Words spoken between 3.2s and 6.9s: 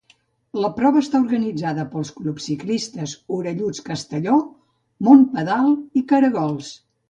‘Orelluts Castelló’, ‘Monpedal’ i ‘Karagols’.